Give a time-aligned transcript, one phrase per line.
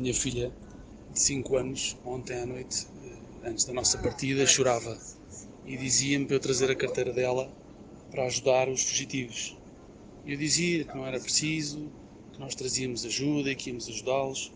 [0.00, 0.50] minha filha
[1.12, 4.98] de 5 anos, ontem à noite, eh, antes da nossa partida, chorava
[5.66, 7.52] e dizia-me para eu trazer a carteira dela
[8.10, 9.56] para ajudar os fugitivos.
[10.26, 11.90] Eu dizia que não era preciso,
[12.32, 14.52] que nós trazíamos ajuda e que íamos ajudá-los.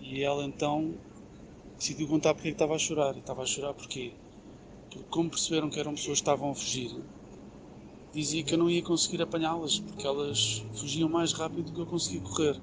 [0.00, 0.94] E ela então
[1.78, 3.14] decidiu contar porque estava a chorar.
[3.14, 4.12] E estava a chorar porquê?
[4.88, 6.90] Porque como perceberam que eram pessoas que estavam a fugir,
[8.12, 11.86] dizia que eu não ia conseguir apanhá-las, porque elas fugiam mais rápido do que eu
[11.86, 12.60] conseguia correr.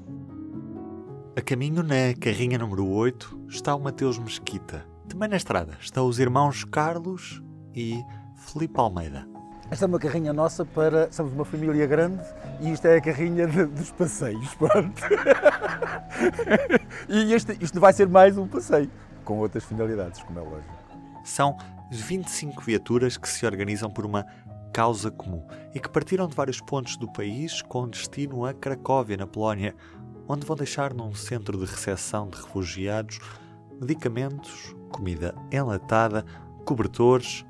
[1.34, 4.85] A caminho na carrinha número 8 está o Mateus Mesquita.
[5.08, 7.41] Também na estrada estão os irmãos Carlos
[7.73, 8.03] e
[8.35, 9.26] Felipe Almeida.
[9.70, 11.09] Esta é uma carrinha nossa para.
[11.09, 12.22] Somos uma família grande
[12.59, 14.53] e isto é a carrinha de, dos passeios.
[14.55, 15.02] Pronto.
[17.08, 18.91] e este, isto vai ser mais um passeio,
[19.23, 20.73] com outras finalidades, como é lógico.
[21.23, 21.58] São
[21.91, 24.25] 25 viaturas que se organizam por uma
[24.73, 29.27] causa comum e que partiram de vários pontos do país com destino a Cracóvia, na
[29.27, 29.75] Polónia,
[30.31, 33.20] onde vão deixar num centro de recepção de refugiados
[33.81, 36.23] medicamentos, comida enlatada,
[36.64, 37.45] cobertores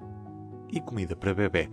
[0.69, 1.69] e comida para bebê.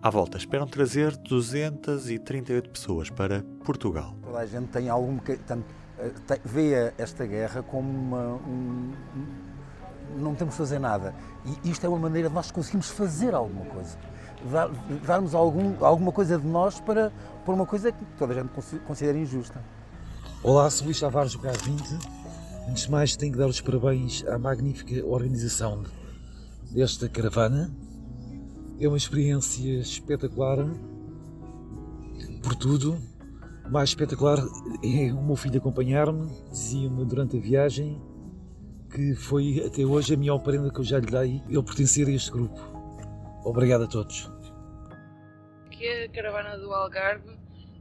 [0.00, 4.14] À volta, esperam trazer 238 pessoas para Portugal.
[4.22, 5.18] Toda a gente tem algum.
[5.18, 5.64] Tem,
[6.44, 8.92] vê esta guerra como uma, um,
[10.16, 11.12] não temos de fazer nada.
[11.64, 13.98] E isto é uma maneira de nós conseguirmos fazer alguma coisa.
[14.50, 14.70] Dar,
[15.04, 17.12] darmos algum, alguma coisa de nós para,
[17.44, 19.60] por uma coisa que toda a gente considera injusta.
[20.40, 21.82] Olá, sou Luís Tavares do Carro 20.
[22.68, 25.82] Antes de mais, tenho que dar os parabéns à magnífica organização
[26.70, 27.74] desta caravana
[28.80, 30.58] é uma experiência espetacular
[32.40, 32.96] por tudo.
[33.68, 34.38] Mais espetacular
[34.84, 38.00] é o meu filho acompanhar-me, dizia-me durante a viagem
[38.94, 42.12] que foi até hoje a melhor prenda que eu já lhe dei ele pertencer a
[42.12, 42.60] este grupo.
[43.44, 44.30] Obrigado a todos.
[45.66, 47.36] Aqui a caravana do Algarve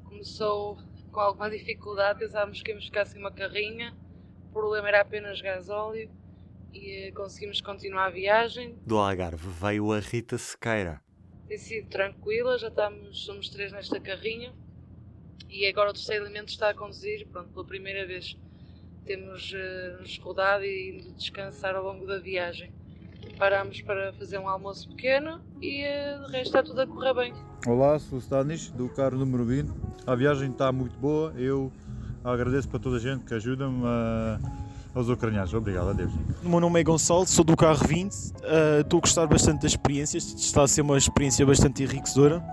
[0.06, 0.78] começou
[1.18, 3.92] com alguma dificuldade, pensávamos que íamos ficar sem uma carrinha,
[4.50, 6.12] o problema era apenas gasóleo
[6.72, 8.78] e conseguimos continuar a viagem.
[8.86, 11.02] Do Algarve veio a Rita Sequeira.
[11.48, 14.54] Tem sido tranquila, já estamos, somos três nesta carrinha
[15.50, 18.38] e agora o terceiro elemento está a conduzir, pronto, pela primeira vez.
[19.04, 22.72] Temos uh, nos rodado e indo descansar ao longo da viagem.
[23.38, 27.34] Parámos para fazer um almoço pequeno e uh, de resto está tudo a correr bem.
[27.66, 29.72] Olá, sou o Stanis, do carro número 20.
[30.06, 31.72] A viagem está muito boa, eu
[32.24, 34.40] agradeço para toda a gente que ajuda-me a
[34.98, 35.54] aos ucranianos.
[35.54, 36.12] Obrigado, adeus.
[36.44, 38.12] O meu nome é Gonçalo, sou do carro 20.
[38.12, 42.44] Uh, ah, estou a gostar bastante das experiências, está a ser uma experiência bastante enriquecedora.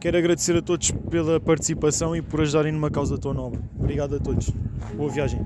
[0.00, 3.60] Quero agradecer a todos pela participação e por ajudarem numa causa tão nobre.
[3.76, 4.50] Obrigado a todos.
[4.94, 5.44] Boa viagem.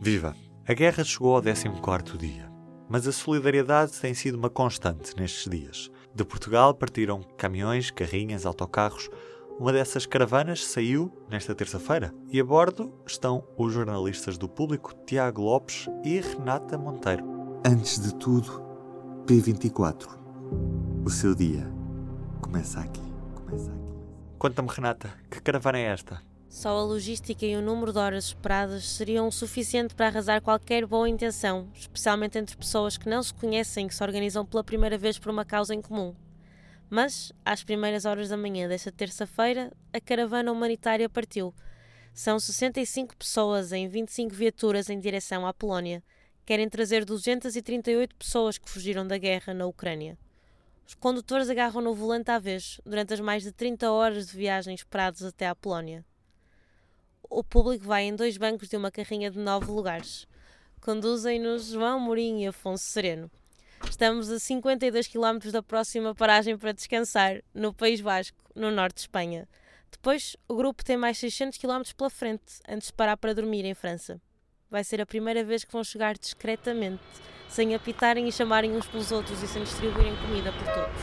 [0.00, 0.34] Viva!
[0.66, 1.68] A guerra chegou ao 14
[2.18, 2.51] dia,
[2.92, 5.90] mas a solidariedade tem sido uma constante nestes dias.
[6.14, 9.08] De Portugal partiram caminhões, carrinhas, autocarros
[9.58, 15.40] uma dessas caravanas saiu nesta terça-feira e a bordo estão os jornalistas do público Tiago
[15.40, 17.24] Lopes e Renata Monteiro.
[17.64, 18.62] Antes de tudo,
[19.24, 20.08] P24.
[21.02, 21.66] O seu dia
[22.42, 23.00] começa aqui.
[23.34, 23.94] Começa aqui.
[24.38, 26.20] Conta-me, Renata, que caravana é esta?
[26.52, 30.84] Só a logística e o número de horas esperadas seriam o suficiente para arrasar qualquer
[30.84, 34.98] boa intenção, especialmente entre pessoas que não se conhecem e que se organizam pela primeira
[34.98, 36.14] vez por uma causa em comum.
[36.90, 41.54] Mas, às primeiras horas da manhã desta terça-feira, a caravana humanitária partiu.
[42.12, 46.04] São 65 pessoas em 25 viaturas em direção à Polónia.
[46.44, 50.18] Querem trazer 238 pessoas que fugiram da guerra na Ucrânia.
[50.86, 54.74] Os condutores agarram no volante à vez durante as mais de 30 horas de viagem
[54.74, 56.04] esperados até à Polónia.
[57.34, 60.26] O público vai em dois bancos de uma carrinha de nove lugares.
[60.82, 63.30] Conduzem-nos João Mourinho e Afonso Sereno.
[63.88, 69.00] Estamos a 52 km da próxima paragem para descansar, no País Basco, no norte de
[69.00, 69.48] Espanha.
[69.90, 73.72] Depois, o grupo tem mais 600 km pela frente, antes de parar para dormir em
[73.72, 74.20] França.
[74.70, 77.02] Vai ser a primeira vez que vão chegar discretamente,
[77.48, 81.02] sem apitarem e chamarem uns pelos outros e sem distribuírem comida por todos.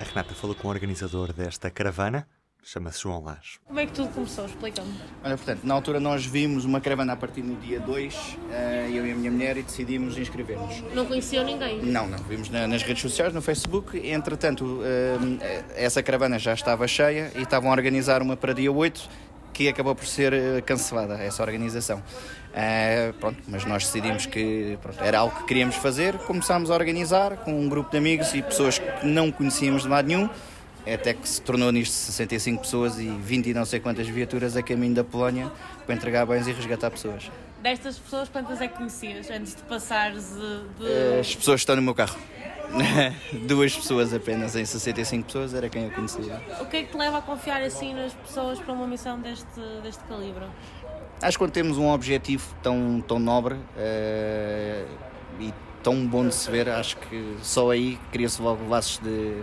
[0.00, 2.26] A Renata falou com o organizador desta caravana,
[2.62, 3.58] Chama-se João Lage.
[3.66, 4.44] Como é que tudo começou?
[4.44, 4.92] Explica-me.
[5.24, 9.06] Olha, portanto, na altura nós vimos uma caravana a partir no dia 2, eh, eu
[9.06, 10.82] e a minha mulher, e decidimos inscrever-nos.
[10.94, 11.82] Não conheciam ninguém?
[11.82, 12.18] Não, não.
[12.18, 13.98] Vimos nas redes sociais, no Facebook.
[13.98, 19.08] Entretanto, eh, essa caravana já estava cheia e estavam a organizar uma para dia 8,
[19.54, 22.02] que acabou por ser eh, cancelada, essa organização.
[23.18, 27.58] pronto, mas nós decidimos que pronto, era algo que queríamos fazer, começámos a organizar com
[27.58, 30.28] um grupo de amigos e pessoas que não conhecíamos de lado nenhum
[30.86, 34.62] até que se tornou nisto 65 pessoas e 20 e não sei quantas viaturas a
[34.62, 35.50] caminho da Polónia
[35.84, 37.30] para entregar bens e resgatar pessoas.
[37.62, 40.84] Destas pessoas, quantas é que conhecias antes de passares de...
[40.84, 41.20] de...
[41.20, 42.18] As pessoas que estão no meu carro.
[43.46, 46.40] Duas pessoas apenas em 65 pessoas era quem eu conhecia.
[46.60, 49.60] O que é que te leva a confiar assim nas pessoas para uma missão deste,
[49.82, 50.44] deste calibre?
[51.20, 54.88] Acho que quando temos um objetivo tão, tão nobre uh,
[55.38, 59.34] e tão bom de se ver, acho que só aí cria-se logo laços de,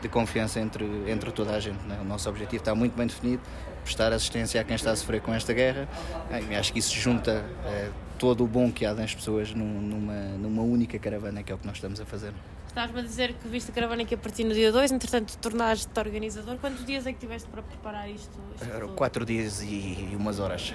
[0.00, 1.82] de confiança entre, entre toda a gente.
[1.86, 1.98] Né?
[2.00, 3.42] O nosso objetivo está muito bem definido,
[3.82, 5.88] prestar assistência a quem está a sofrer com esta guerra.
[6.58, 10.98] Acho que isso junta uh, todo o bom que há nas pessoas numa, numa única
[10.98, 12.32] caravana, que é o que nós estamos a fazer.
[12.66, 15.98] Estás-me a dizer que viste a caravana aqui a partir no dia 2, entretanto tornaste-te
[15.98, 16.58] organizador.
[16.58, 18.30] Quantos dias é que tiveste para preparar isto?
[18.54, 20.74] isto Eram 4 dias e umas horas.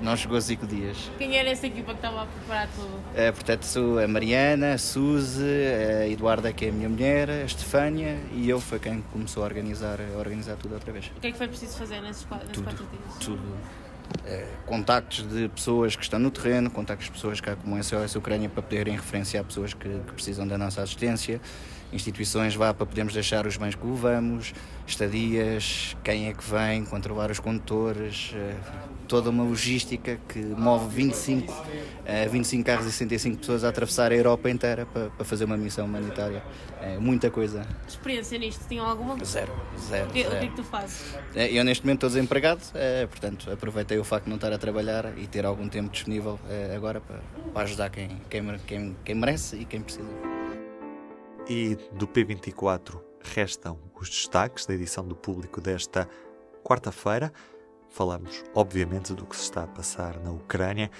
[0.00, 1.10] Não chegou a 5 dias.
[1.18, 3.00] Quem era essa equipa que estava a preparar tudo?
[3.14, 7.44] É, portanto, sou a Mariana, a Suzy, a Eduarda, que é a minha mulher, a
[7.44, 11.06] Estefânia e eu foi quem começou a organizar, a organizar tudo outra vez.
[11.16, 13.18] O que é que foi preciso fazer nesses 4 dias?
[13.20, 13.56] Tudo
[14.66, 18.48] contactos de pessoas que estão no terreno, contactos de pessoas cá como a SOS Ucrânia
[18.48, 21.40] para poderem referenciar pessoas que, que precisam da nossa assistência,
[21.92, 24.52] instituições vá para podermos deixar os bens que levamos,
[24.86, 28.56] estadias, quem é que vem, controlar os condutores, eh,
[29.06, 31.52] toda uma logística que move 25,
[32.30, 35.56] 25 eh, carros e 65 pessoas a atravessar a Europa inteira para, para fazer uma
[35.56, 36.42] missão humanitária.
[36.80, 37.66] É muita coisa.
[37.86, 39.22] Experiência nisto, tinham alguma?
[39.24, 39.52] Zero,
[39.88, 40.08] zero.
[40.08, 40.36] O que, zero.
[40.36, 41.14] O que é que tu fazes?
[41.34, 44.58] É, eu neste momento estou desempregado, é, portanto aproveitei o facto de não estar a
[44.58, 47.20] trabalhar e ter algum tempo disponível é, agora para,
[47.52, 50.08] para ajudar quem, quem, quem, quem merece e quem precisa.
[51.48, 56.08] E do P24 restam os destaques da edição do público desta
[56.62, 57.32] quarta-feira.
[57.88, 60.90] Falamos, obviamente, do que se está a passar na Ucrânia,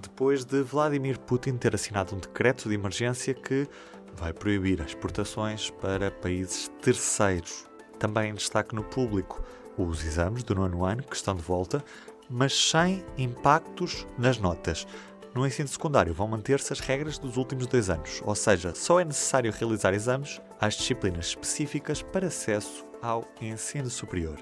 [0.00, 3.68] depois de Vladimir Putin ter assinado um decreto de emergência que
[4.14, 7.66] vai proibir as exportações para países terceiros.
[7.98, 9.42] Também em destaque no público
[9.76, 11.84] os exames do nono ano, que estão de volta,
[12.28, 14.86] mas sem impactos nas notas.
[15.34, 19.04] No ensino secundário vão manter-se as regras dos últimos dois anos, ou seja, só é
[19.04, 24.38] necessário realizar exames às disciplinas específicas para acesso ao ensino superior.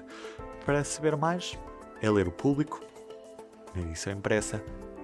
[0.65, 1.57] Para saber mais,
[2.01, 2.81] é ler o público,
[3.75, 4.63] na edição impressa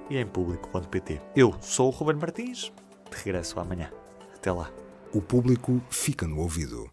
[0.09, 1.21] e em público.pt.
[1.35, 2.71] Eu sou o Ruben Martins,
[3.09, 3.91] de regresso amanhã.
[4.33, 4.71] Até lá.
[5.13, 6.83] O público fica no ouvido.